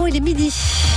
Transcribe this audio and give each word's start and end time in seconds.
Héros, 0.00 0.06
il 0.06 0.16
est 0.16 0.20
midi. 0.20 0.89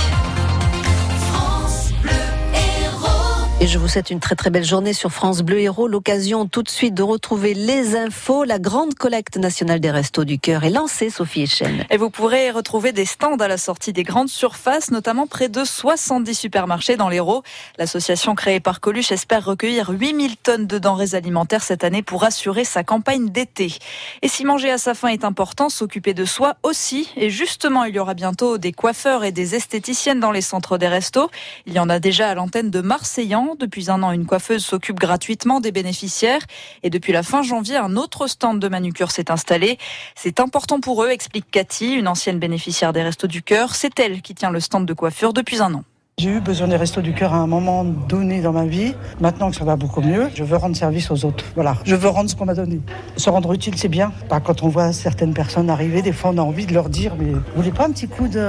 Et 3.64 3.66
je 3.66 3.78
vous 3.78 3.88
souhaite 3.88 4.10
une 4.10 4.20
très 4.20 4.34
très 4.34 4.50
belle 4.50 4.62
journée 4.62 4.92
sur 4.92 5.10
France 5.10 5.40
Bleu 5.40 5.58
Héros. 5.58 5.88
L'occasion 5.88 6.46
tout 6.46 6.62
de 6.62 6.68
suite 6.68 6.92
de 6.92 7.02
retrouver 7.02 7.54
les 7.54 7.96
infos. 7.96 8.44
La 8.44 8.58
grande 8.58 8.92
collecte 8.92 9.38
nationale 9.38 9.80
des 9.80 9.90
restos 9.90 10.24
du 10.24 10.38
cœur 10.38 10.64
est 10.64 10.70
lancée, 10.70 11.08
Sophie 11.08 11.44
Echen. 11.44 11.86
Et 11.88 11.96
vous 11.96 12.10
pourrez 12.10 12.50
retrouver 12.50 12.92
des 12.92 13.06
stands 13.06 13.36
à 13.36 13.48
la 13.48 13.56
sortie 13.56 13.94
des 13.94 14.02
grandes 14.02 14.28
surfaces, 14.28 14.90
notamment 14.90 15.26
près 15.26 15.48
de 15.48 15.64
70 15.64 16.34
supermarchés 16.34 16.98
dans 16.98 17.08
l'Hérault. 17.08 17.42
L'association 17.78 18.34
créée 18.34 18.60
par 18.60 18.80
Coluche 18.80 19.12
espère 19.12 19.42
recueillir 19.46 19.88
8000 19.88 20.36
tonnes 20.36 20.66
de 20.66 20.76
denrées 20.76 21.14
alimentaires 21.14 21.62
cette 21.62 21.84
année 21.84 22.02
pour 22.02 22.24
assurer 22.24 22.64
sa 22.64 22.84
campagne 22.84 23.30
d'été. 23.30 23.72
Et 24.20 24.28
si 24.28 24.44
manger 24.44 24.72
à 24.72 24.76
sa 24.76 24.92
faim 24.92 25.08
est 25.08 25.24
important, 25.24 25.70
s'occuper 25.70 26.12
de 26.12 26.26
soi 26.26 26.56
aussi. 26.64 27.08
Et 27.16 27.30
justement, 27.30 27.84
il 27.84 27.94
y 27.94 27.98
aura 27.98 28.12
bientôt 28.12 28.58
des 28.58 28.72
coiffeurs 28.72 29.24
et 29.24 29.32
des 29.32 29.54
esthéticiennes 29.54 30.20
dans 30.20 30.32
les 30.32 30.42
centres 30.42 30.76
des 30.76 30.88
restos. 30.88 31.30
Il 31.64 31.72
y 31.72 31.78
en 31.78 31.88
a 31.88 31.98
déjà 31.98 32.28
à 32.28 32.34
l'antenne 32.34 32.68
de 32.68 32.82
Marseillan. 32.82 33.53
Depuis 33.58 33.90
un 33.90 34.02
an, 34.02 34.12
une 34.12 34.26
coiffeuse 34.26 34.64
s'occupe 34.64 34.98
gratuitement 34.98 35.60
des 35.60 35.72
bénéficiaires. 35.72 36.42
Et 36.82 36.90
depuis 36.90 37.12
la 37.12 37.22
fin 37.22 37.42
janvier, 37.42 37.76
un 37.76 37.96
autre 37.96 38.26
stand 38.26 38.58
de 38.58 38.68
manucure 38.68 39.10
s'est 39.10 39.30
installé. 39.30 39.78
C'est 40.14 40.40
important 40.40 40.80
pour 40.80 41.04
eux, 41.04 41.10
explique 41.10 41.50
Cathy, 41.50 41.92
une 41.94 42.08
ancienne 42.08 42.38
bénéficiaire 42.38 42.92
des 42.92 43.02
Restos 43.02 43.28
du 43.28 43.42
Cœur. 43.42 43.74
C'est 43.74 43.98
elle 44.00 44.22
qui 44.22 44.34
tient 44.34 44.50
le 44.50 44.60
stand 44.60 44.86
de 44.86 44.92
coiffure 44.92 45.32
depuis 45.32 45.62
un 45.62 45.74
an. 45.74 45.84
J'ai 46.16 46.30
eu 46.30 46.40
besoin 46.40 46.68
des 46.68 46.76
restos 46.76 47.00
du 47.00 47.12
cœur 47.12 47.34
à 47.34 47.38
un 47.38 47.48
moment 47.48 47.82
donné 47.82 48.40
dans 48.40 48.52
ma 48.52 48.66
vie. 48.66 48.94
Maintenant 49.20 49.50
que 49.50 49.56
ça 49.56 49.64
va 49.64 49.74
beaucoup 49.74 50.00
mieux, 50.00 50.28
je 50.32 50.44
veux 50.44 50.56
rendre 50.56 50.76
service 50.76 51.10
aux 51.10 51.24
autres. 51.24 51.44
Voilà, 51.56 51.74
je 51.84 51.96
veux 51.96 52.08
rendre 52.08 52.30
ce 52.30 52.36
qu'on 52.36 52.44
m'a 52.44 52.54
donné. 52.54 52.80
Se 53.16 53.28
rendre 53.30 53.52
utile, 53.52 53.74
c'est 53.76 53.88
bien. 53.88 54.12
Bah, 54.30 54.38
quand 54.38 54.62
on 54.62 54.68
voit 54.68 54.92
certaines 54.92 55.34
personnes 55.34 55.68
arriver, 55.68 56.02
des 56.02 56.12
fois 56.12 56.30
on 56.32 56.38
a 56.38 56.42
envie 56.42 56.66
de 56.66 56.72
leur 56.72 56.88
dire, 56.88 57.16
mais 57.18 57.32
vous 57.32 57.40
voulez 57.56 57.72
pas 57.72 57.86
un 57.86 57.90
petit 57.90 58.06
coup 58.06 58.28
de... 58.28 58.48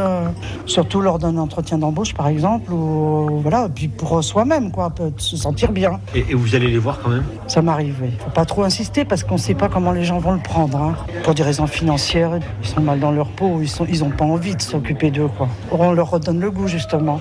Surtout 0.68 1.02
lors 1.02 1.18
d'un 1.18 1.38
entretien 1.38 1.80
d'embauche, 1.80 2.13
par 2.13 2.27
exemple, 2.27 2.71
ou 2.71 3.40
voilà, 3.41 3.68
puis 3.68 3.88
pour 3.88 4.24
soi-même, 4.24 4.71
quoi, 4.71 4.93
se 5.18 5.36
sentir 5.36 5.71
bien. 5.71 5.99
Et, 6.13 6.36
vous 6.36 6.54
allez 6.54 6.68
les 6.68 6.77
voir 6.77 6.99
quand 7.02 7.10
même? 7.10 7.26
Ça 7.48 7.63
m'arrive, 7.63 7.96
oui. 7.99 8.12
Faut 8.20 8.30
pas 8.30 8.46
trop 8.46 8.63
insister 8.63 9.05
parce 9.05 9.24
qu'on 9.24 9.38
sait 9.38 9.55
pas 9.55 9.70
comment 9.70 9.91
les 9.91 10.04
gens 10.04 10.20
vont 10.20 10.34
le 10.34 10.40
prendre. 10.40 10.77
Hein. 10.77 10.96
Pour 11.24 11.34
des 11.34 11.41
raisons 11.41 11.66
financières, 11.66 12.40
ils 12.62 12.70
sont 12.70 12.82
mal 12.82 12.99
dans 12.99 13.12
leur 13.12 13.30
peau, 13.30 13.60
ils 13.60 13.68
sont, 13.68 13.88
ils 13.90 14.04
ont 14.04 14.12
pas 14.12 14.26
envie 14.26 14.55
de 14.55 14.62
s'occuper 14.62 15.10
d'eux, 15.10 15.30
quoi. 15.36 15.49
On 15.71 15.93
leur 15.93 16.12
redonne 16.12 16.40
le 16.40 16.52
goût, 16.52 16.68
justement 16.68 17.20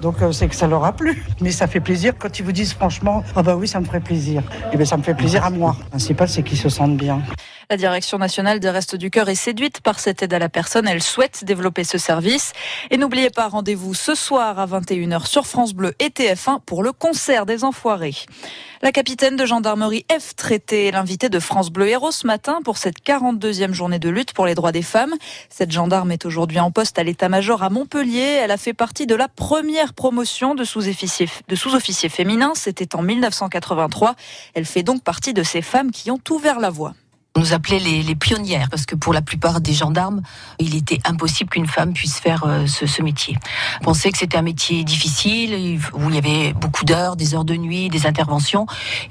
Donc 0.00 0.22
euh, 0.22 0.32
c'est 0.32 0.48
que 0.48 0.54
ça 0.54 0.66
leur 0.66 0.84
a 0.84 0.92
plu. 0.92 1.24
Mais 1.40 1.50
ça 1.50 1.66
fait 1.66 1.80
plaisir 1.80 2.14
quand 2.18 2.38
ils 2.38 2.44
vous 2.44 2.52
disent 2.52 2.72
franchement, 2.72 3.22
ah 3.36 3.42
bah 3.42 3.54
oui, 3.56 3.68
ça 3.68 3.80
me 3.80 3.84
ferait 3.84 4.00
plaisir. 4.00 4.42
Et 4.42 4.70
eh 4.72 4.76
bien 4.76 4.86
ça 4.86 4.96
me 4.96 5.02
fait 5.02 5.14
plaisir 5.14 5.44
à 5.44 5.50
moi. 5.50 5.76
Le 5.78 5.90
principal, 5.90 6.28
c'est 6.28 6.42
qu'ils 6.42 6.58
se 6.58 6.68
sentent 6.68 6.96
bien. 6.96 7.20
La 7.70 7.76
direction 7.76 8.18
nationale 8.18 8.60
des 8.60 8.70
Restes 8.70 8.96
du 8.96 9.10
Cœur 9.10 9.28
est 9.28 9.34
séduite 9.34 9.80
par 9.80 9.98
cette 9.98 10.22
aide 10.22 10.34
à 10.34 10.38
la 10.38 10.48
personne. 10.48 10.88
Elle 10.88 11.02
souhaite 11.02 11.44
développer 11.44 11.84
ce 11.84 11.96
service. 11.96 12.52
Et 12.90 12.96
n'oubliez 12.96 13.30
pas, 13.30 13.48
rendez-vous 13.48 13.94
ce 13.94 14.14
soir 14.14 14.58
à 14.58 14.66
21h 14.66 15.26
sur 15.26 15.46
France 15.46 15.72
Bleu 15.72 15.94
et 15.98 16.08
TF1 16.08 16.60
pour 16.66 16.82
le 16.82 16.92
concert 16.92 17.46
des 17.46 17.64
Enfoirés. 17.64 18.16
La 18.84 18.90
capitaine 18.90 19.36
de 19.36 19.46
gendarmerie 19.46 20.04
F 20.10 20.34
traité 20.34 20.90
l'invité 20.90 21.28
de 21.28 21.38
France 21.38 21.70
Bleu 21.70 21.86
Héros 21.86 22.10
ce 22.10 22.26
matin 22.26 22.62
pour 22.64 22.78
cette 22.78 22.98
42e 22.98 23.72
journée 23.72 24.00
de 24.00 24.08
lutte 24.08 24.32
pour 24.32 24.44
les 24.44 24.56
droits 24.56 24.72
des 24.72 24.82
femmes. 24.82 25.14
Cette 25.50 25.70
gendarme 25.70 26.10
est 26.10 26.26
aujourd'hui 26.26 26.58
en 26.58 26.72
poste 26.72 26.98
à 26.98 27.04
l'état-major 27.04 27.62
à 27.62 27.70
Montpellier. 27.70 28.40
Elle 28.42 28.50
a 28.50 28.56
fait 28.56 28.72
partie 28.72 29.06
de 29.06 29.14
la 29.14 29.28
première 29.28 29.94
promotion 29.94 30.56
de 30.56 30.64
sous-officiers 30.64 31.28
sous-officiers 31.54 32.08
féminins. 32.08 32.54
C'était 32.56 32.96
en 32.96 33.02
1983. 33.02 34.16
Elle 34.54 34.66
fait 34.66 34.82
donc 34.82 35.04
partie 35.04 35.32
de 35.32 35.44
ces 35.44 35.62
femmes 35.62 35.92
qui 35.92 36.10
ont 36.10 36.20
ouvert 36.30 36.58
la 36.58 36.70
voie. 36.70 36.94
On 37.34 37.40
nous 37.40 37.54
appelait 37.54 37.78
les, 37.78 38.02
les, 38.02 38.14
pionnières 38.14 38.68
parce 38.68 38.84
que 38.84 38.94
pour 38.94 39.14
la 39.14 39.22
plupart 39.22 39.62
des 39.62 39.72
gendarmes, 39.72 40.20
il 40.58 40.76
était 40.76 41.00
impossible 41.06 41.48
qu'une 41.48 41.66
femme 41.66 41.94
puisse 41.94 42.20
faire 42.20 42.44
euh, 42.44 42.66
ce, 42.66 42.86
ce, 42.86 43.00
métier. 43.00 43.38
On 43.80 43.84
pensait 43.84 44.12
que 44.12 44.18
c'était 44.18 44.36
un 44.36 44.42
métier 44.42 44.84
difficile 44.84 45.80
où 45.94 46.10
il 46.10 46.14
y 46.14 46.18
avait 46.18 46.52
beaucoup 46.52 46.84
d'heures, 46.84 47.16
des 47.16 47.34
heures 47.34 47.46
de 47.46 47.56
nuit, 47.56 47.88
des 47.88 48.06
interventions, 48.06 48.66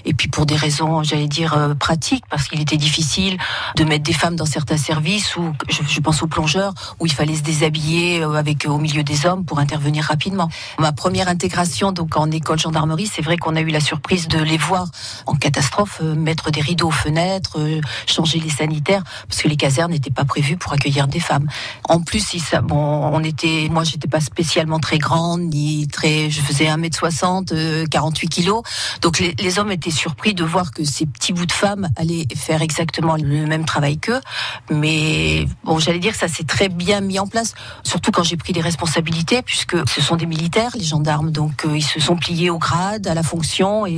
et 0.06 0.13
puis 0.13 0.28
pour 0.28 0.45
des 0.45 0.56
raisons, 0.56 1.01
j'allais 1.01 1.28
dire 1.28 1.56
euh, 1.56 1.73
pratiques, 1.73 2.23
parce 2.29 2.47
qu'il 2.47 2.62
était 2.62 2.78
difficile 2.78 3.40
de 3.75 3.84
mettre 3.85 4.03
des 4.03 4.13
femmes 4.13 4.35
dans 4.35 4.45
certains 4.45 4.78
services 4.78 5.35
où 5.35 5.53
je, 5.68 5.81
je, 5.88 6.00
pense 6.00 6.22
aux 6.22 6.28
plongeurs 6.28 6.75
où 7.00 7.07
il 7.07 7.13
fallait 7.13 7.35
se 7.35 7.41
déshabiller 7.41 8.22
euh, 8.22 8.34
avec 8.34 8.68
au 8.68 8.78
milieu 8.78 9.01
des 9.01 9.25
hommes 9.25 9.45
pour 9.45 9.57
intervenir 9.57 10.03
rapidement. 10.03 10.47
Ma 10.78 10.91
première 10.91 11.28
intégration 11.28 11.91
donc 11.91 12.16
en 12.18 12.29
école 12.29 12.59
gendarmerie, 12.59 13.09
c'est 13.12 13.24
vrai 13.24 13.38
qu'on 13.38 13.56
a 13.56 13.62
eu 13.62 13.69
la 13.69 13.79
surprise 13.79 14.28
de 14.28 14.38
les 14.38 14.57
voir 14.57 14.85
en 15.25 15.34
catastrophe 15.34 16.01
mettre 16.01 16.51
des 16.51 16.62
rideaux 16.62 16.90
aux 16.90 16.91
fenêtres 16.91 17.57
changer 18.11 18.39
les 18.39 18.49
sanitaires 18.49 19.03
parce 19.27 19.41
que 19.41 19.47
les 19.47 19.55
casernes 19.55 19.91
n'étaient 19.91 20.11
pas 20.11 20.25
prévues 20.25 20.57
pour 20.57 20.73
accueillir 20.73 21.07
des 21.07 21.19
femmes. 21.19 21.47
En 21.88 22.01
plus, 22.01 22.22
ça, 22.39 22.61
bon, 22.61 22.75
on 22.75 23.23
était, 23.23 23.67
moi, 23.69 23.83
j'étais 23.83 24.07
pas 24.07 24.22
spécialement 24.22 24.79
très 24.79 24.97
grande 24.97 25.41
ni 25.41 25.88
très, 25.88 26.29
je 26.29 26.41
faisais 26.41 26.66
1m60, 26.66 27.88
48 27.89 28.25
euh, 28.25 28.29
kilos. 28.29 28.63
Donc 29.01 29.19
les, 29.19 29.59
hommes 29.59 29.71
étaient 29.71 29.91
surpris 29.91 30.33
de 30.33 30.44
voir 30.44 30.71
que 30.71 30.83
ces 30.83 31.05
petits 31.05 31.33
bouts 31.33 31.45
de 31.45 31.51
femmes 31.51 31.89
allaient 31.97 32.25
faire 32.35 32.61
exactement 32.61 33.16
le 33.16 33.45
même 33.45 33.66
travail 33.66 33.97
qu'eux. 33.97 34.21
Mais 34.69 35.45
bon, 35.63 35.79
j'allais 35.79 36.00
dire 36.00 36.13
que 36.13 36.19
ça 36.19 36.27
s'est 36.27 36.45
très 36.45 36.69
bien 36.69 37.01
mis 37.01 37.19
en 37.19 37.27
place, 37.27 37.53
surtout 37.83 38.11
quand 38.11 38.23
j'ai 38.23 38.38
pris 38.38 38.53
des 38.53 38.61
responsabilités, 38.61 39.41
puisque 39.41 39.77
ce 39.89 40.01
sont 40.01 40.16
des 40.16 40.25
militaires, 40.25 40.71
les 40.75 40.83
gendarmes, 40.83 41.31
donc 41.31 41.66
euh, 41.66 41.77
ils 41.77 41.83
se 41.83 42.00
sont 42.00 42.16
pliés 42.16 42.50
au 42.50 42.57
grade, 42.57 43.07
à 43.07 43.13
la 43.13 43.23
fonction, 43.23 43.85
et 43.85 43.91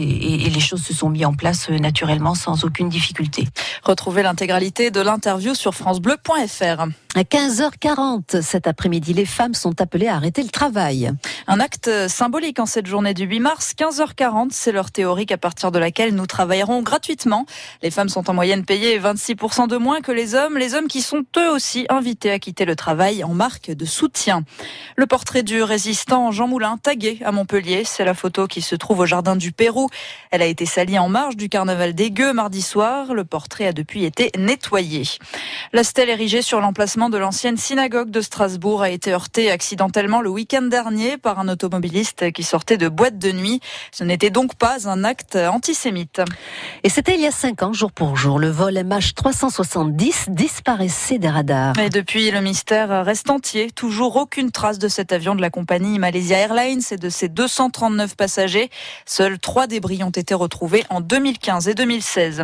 les 0.50 0.60
choses 0.60 0.84
se 0.84 0.94
sont 0.94 1.10
mises 1.10 1.26
en 1.26 1.34
place 1.34 1.68
euh, 1.70 1.78
naturellement 1.78 2.36
sans 2.36 2.64
aucune 2.64 2.90
difficulté. 2.90 3.48
Retrouvez 3.84 4.24
l'intégralité 4.24 4.92
de 4.92 5.02
l'interview 5.02 5.56
sur 5.56 5.74
francebleu.fr. 5.74 6.86
À 7.16 7.22
15h40 7.22 8.42
cet 8.42 8.66
après-midi, 8.66 9.14
les 9.14 9.26
femmes 9.26 9.54
sont 9.54 9.80
appelées 9.82 10.08
à 10.08 10.16
arrêter 10.16 10.42
le 10.42 10.50
travail. 10.50 11.12
Un 11.46 11.60
acte 11.60 12.08
symbolique 12.08 12.60
en 12.60 12.66
cette 12.66 12.88
journée 12.88 13.14
du 13.14 13.26
8 13.26 13.40
mars, 13.40 13.74
15h40, 13.78 14.48
c'est 14.50 14.72
l'heure 14.72 14.90
théorique 14.90 15.32
à 15.32 15.38
partir 15.38 15.72
de 15.72 15.78
laquelle 15.78 16.16
nous 16.16 16.26
travaillerons 16.26 16.82
gratuitement. 16.82 17.46
Les 17.84 17.92
femmes 17.92 18.10
sont 18.10 18.32
en 18.32 18.34
moyenne 18.34 18.66
payées 18.66 19.00
26% 19.00 19.68
de 19.68 19.78
moins 19.78 20.02
que 20.02 20.12
les 20.12 20.34
hommes, 20.34 20.58
les 20.58 20.74
hommes 20.74 20.88
qui 20.88 21.04
sont 21.04 21.24
eux 21.38 21.52
aussi 21.52 21.86
invités 21.90 22.32
à 22.32 22.40
quitter 22.40 22.66
le 22.66 22.76
travail 22.76 23.24
en 23.24 23.36
marque 23.36 23.70
de 23.70 23.86
soutien. 23.86 24.44
Le 24.96 25.06
portrait 25.06 25.44
du 25.44 25.62
résistant 25.62 26.32
Jean 26.32 26.48
Moulin, 26.48 26.78
tagué 26.82 27.20
à 27.24 27.32
Montpellier, 27.32 27.84
c'est 27.86 28.06
la 28.06 28.16
photo 28.16 28.48
qui 28.48 28.62
se 28.62 28.76
trouve 28.76 29.02
au 29.02 29.06
jardin 29.06 29.36
du 29.36 29.52
Pérou. 29.52 29.88
Elle 30.32 30.42
a 30.42 30.48
été 30.48 30.66
salie 30.66 30.98
en 30.98 31.10
marge 31.10 31.38
du 31.38 31.48
carnaval 31.48 31.94
des 31.94 32.10
Gueux 32.10 32.34
mardi 32.34 32.64
soir. 32.64 33.14
Le 33.14 33.24
portrait 33.24 33.63
a 33.66 33.74
depuis 33.74 34.06
été 34.06 34.32
nettoyé. 34.38 35.04
La 35.72 35.84
stèle 35.84 36.10
érigée 36.10 36.42
sur 36.42 36.60
l'emplacement 36.60 37.10
de 37.10 37.18
l'ancienne 37.18 37.58
synagogue 37.58 38.10
de 38.10 38.22
Strasbourg 38.22 38.82
a 38.82 38.90
été 38.90 39.14
heurté 39.14 39.52
accidentellement 39.52 40.22
le 40.22 40.30
week-end 40.30 40.64
dernier 40.64 41.18
par 41.18 41.40
un 41.40 41.48
automobiliste 41.48 42.32
qui 42.32 42.44
sortait 42.44 42.78
de 42.78 42.90
boîte 42.90 43.18
de 43.18 43.32
nuit. 43.32 43.60
Ce 43.92 44.04
n'était 44.04 44.30
donc 44.30 44.56
pas 44.56 44.88
un 44.88 45.04
acte 45.04 45.36
antisémite. 45.36 46.22
Et 46.84 46.90
c'était 46.90 47.16
il 47.16 47.22
y 47.22 47.28
a 47.28 47.32
cinq 47.32 47.64
ans, 47.64 47.74
jour 47.74 47.92
pour 47.92 48.16
jour. 48.16 48.40
Le 48.40 48.50
vol 48.50 48.74
MH370 48.76 50.30
disparaissait 50.30 51.18
des 51.18 51.30
radars. 51.30 51.78
Et 51.80 51.90
depuis, 51.90 52.32
le 52.32 52.42
mystère 52.42 53.06
reste 53.06 53.30
entier. 53.30 53.72
Toujours 53.72 54.16
aucune 54.16 54.52
trace 54.52 54.80
de 54.80 54.88
cet 54.88 55.12
avion 55.12 55.36
de 55.36 55.42
la 55.42 55.50
compagnie 55.50 56.00
Malaysia 56.00 56.38
Airlines 56.38 56.82
et 56.92 56.98
de 56.98 57.10
ses 57.10 57.30
239 57.30 58.16
passagers. 58.16 58.70
Seuls 59.06 59.40
trois 59.40 59.68
débris 59.68 60.04
ont 60.04 60.10
été 60.10 60.34
retrouvés 60.34 60.84
en 60.90 61.02
2015 61.02 61.68
et 61.68 61.74
2016. 61.74 62.44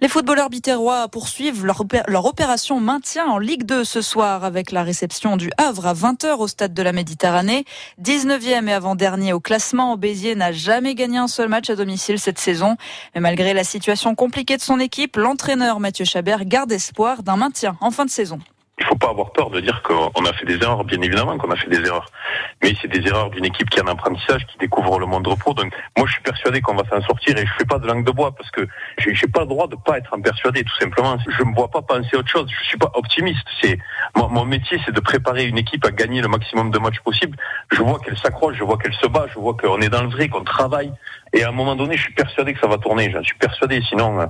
Les 0.00 0.08
footballeurs 0.08 0.50
bitérois 0.52 1.08
poursuivent 1.08 1.64
leur, 1.64 2.26
opération 2.26 2.78
maintien 2.78 3.24
en 3.24 3.38
Ligue 3.38 3.64
2 3.64 3.84
ce 3.84 4.02
soir 4.02 4.44
avec 4.44 4.70
la 4.70 4.82
réception 4.82 5.38
du 5.38 5.50
Havre 5.56 5.86
à 5.86 5.94
20h 5.94 6.36
au 6.40 6.46
stade 6.46 6.74
de 6.74 6.82
la 6.82 6.92
Méditerranée. 6.92 7.64
19e 8.02 8.68
et 8.68 8.72
avant-dernier 8.74 9.32
au 9.32 9.40
classement, 9.40 9.96
Béziers 9.96 10.34
n'a 10.34 10.52
jamais 10.52 10.94
gagné 10.94 11.16
un 11.16 11.26
seul 11.26 11.48
match 11.48 11.70
à 11.70 11.74
domicile 11.74 12.18
cette 12.18 12.38
saison. 12.38 12.76
Mais 13.14 13.22
malgré 13.22 13.54
la 13.54 13.64
situation 13.64 14.14
compliquée 14.14 14.58
de 14.58 14.62
son 14.62 14.78
équipe, 14.78 15.16
l'entraîneur 15.16 15.80
Mathieu 15.80 16.04
Chabert 16.04 16.44
garde 16.44 16.70
espoir 16.70 17.22
d'un 17.22 17.36
maintien 17.36 17.78
en 17.80 17.90
fin 17.90 18.04
de 18.04 18.10
saison 18.10 18.38
pas 19.02 19.10
avoir 19.10 19.32
peur 19.32 19.50
de 19.50 19.60
dire 19.60 19.82
qu'on 19.82 20.24
a 20.24 20.32
fait 20.32 20.46
des 20.46 20.62
erreurs, 20.62 20.84
bien 20.84 21.00
évidemment 21.00 21.36
qu'on 21.36 21.50
a 21.50 21.56
fait 21.56 21.68
des 21.68 21.84
erreurs. 21.84 22.06
Mais 22.62 22.72
c'est 22.80 22.88
des 22.88 23.04
erreurs 23.08 23.30
d'une 23.30 23.44
équipe 23.44 23.68
qui 23.68 23.80
a 23.80 23.82
un 23.82 23.88
apprentissage, 23.88 24.46
qui 24.46 24.56
découvre 24.58 25.00
le 25.00 25.06
monde 25.06 25.26
repos. 25.26 25.54
Donc 25.54 25.72
moi 25.98 26.06
je 26.06 26.12
suis 26.12 26.22
persuadé 26.22 26.60
qu'on 26.60 26.74
va 26.74 26.84
s'en 26.88 27.02
sortir 27.02 27.36
et 27.36 27.44
je 27.44 27.52
fais 27.58 27.64
pas 27.64 27.78
de 27.78 27.86
langue 27.86 28.04
de 28.04 28.12
bois 28.12 28.32
parce 28.32 28.50
que 28.50 28.66
j'ai 28.98 29.26
pas 29.26 29.40
le 29.40 29.46
droit 29.46 29.66
de 29.66 29.76
pas 29.76 29.98
être 29.98 30.14
en 30.14 30.20
persuadé 30.20 30.62
tout 30.62 30.76
simplement. 30.78 31.16
Je 31.26 31.42
me 31.42 31.54
vois 31.54 31.68
pas 31.68 31.82
penser 31.82 32.16
autre 32.16 32.28
chose. 32.28 32.48
Je 32.48 32.68
suis 32.68 32.78
pas 32.78 32.90
optimiste. 32.94 33.46
C'est 33.60 33.78
mon, 34.16 34.28
mon 34.28 34.44
métier, 34.44 34.78
c'est 34.86 34.94
de 34.94 35.00
préparer 35.00 35.46
une 35.46 35.58
équipe 35.58 35.84
à 35.84 35.90
gagner 35.90 36.22
le 36.22 36.28
maximum 36.28 36.70
de 36.70 36.78
matchs 36.78 37.00
possible. 37.00 37.36
Je 37.72 37.82
vois 37.82 37.98
qu'elle 37.98 38.18
s'accroche, 38.18 38.56
je 38.56 38.64
vois 38.64 38.78
qu'elle 38.78 38.94
se 38.94 39.06
bat, 39.08 39.26
je 39.34 39.38
vois 39.38 39.54
qu'on 39.54 39.80
est 39.80 39.88
dans 39.88 40.02
le 40.02 40.10
vrai, 40.10 40.28
qu'on 40.28 40.44
travaille. 40.44 40.92
Et 41.34 41.44
à 41.44 41.48
un 41.48 41.52
moment 41.52 41.74
donné, 41.74 41.96
je 41.96 42.02
suis 42.02 42.12
persuadé 42.12 42.52
que 42.52 42.60
ça 42.60 42.66
va 42.66 42.76
tourner. 42.76 43.10
J'en 43.10 43.22
suis 43.22 43.36
persuadé. 43.36 43.80
Sinon, 43.88 44.28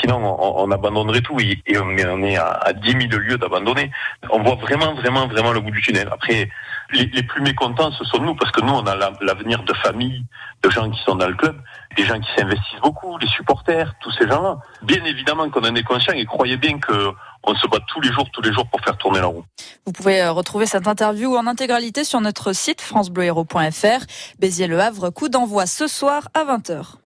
sinon 0.00 0.16
on, 0.16 0.64
on, 0.64 0.70
abandonnerait 0.72 1.20
tout 1.20 1.38
et, 1.38 1.78
on, 1.78 2.22
est 2.22 2.36
à, 2.36 2.48
à 2.48 2.72
10 2.72 3.08
000 3.08 3.22
lieux 3.22 3.38
d'abandonner. 3.38 3.90
On 4.30 4.42
voit 4.42 4.56
vraiment, 4.56 4.94
vraiment, 4.94 5.26
vraiment 5.26 5.52
le 5.52 5.60
bout 5.60 5.70
du 5.70 5.80
tunnel. 5.82 6.08
Après, 6.12 6.48
les, 6.92 7.22
plus 7.22 7.42
mécontents, 7.42 7.90
ce 7.92 8.04
sont 8.04 8.18
nous, 8.18 8.34
parce 8.34 8.50
que 8.52 8.60
nous, 8.60 8.72
on 8.72 8.86
a 8.86 8.94
l'avenir 9.20 9.62
de 9.64 9.72
famille, 9.74 10.24
de 10.62 10.70
gens 10.70 10.90
qui 10.90 11.00
sont 11.02 11.16
dans 11.16 11.28
le 11.28 11.34
club, 11.34 11.56
des 11.96 12.04
gens 12.04 12.18
qui 12.18 12.28
s'investissent 12.36 12.80
beaucoup, 12.82 13.16
les 13.18 13.28
supporters, 13.28 13.94
tous 14.00 14.10
ces 14.12 14.28
gens-là. 14.28 14.58
Bien 14.82 15.04
évidemment 15.04 15.48
qu'on 15.50 15.62
en 15.62 15.74
est 15.74 15.82
conscient 15.82 16.14
et 16.14 16.24
croyez 16.24 16.56
bien 16.56 16.78
que 16.78 17.12
on 17.46 17.54
se 17.54 17.66
bat 17.66 17.78
tous 17.88 18.00
les 18.00 18.12
jours, 18.12 18.28
tous 18.32 18.40
les 18.40 18.52
jours 18.52 18.66
pour 18.66 18.80
faire 18.80 18.96
tourner 18.96 19.20
la 19.20 19.26
roue. 19.26 19.44
Vous 19.84 19.92
pouvez 19.92 20.22
euh, 20.22 20.32
retrouver 20.32 20.66
cette 20.66 20.88
interview 20.88 21.36
en 21.36 21.46
intégralité 21.46 22.04
sur 22.04 22.20
notre 22.20 22.54
site 22.54 22.80
francebleuhéros.fr. 22.80 24.06
Béziers-Le 24.38 24.80
Havre, 24.80 25.10
coup 25.10 25.28
d'envoi 25.28 25.66
ce 25.66 25.86
soir 25.86 26.28
à 26.32 26.44
20h. 26.44 26.96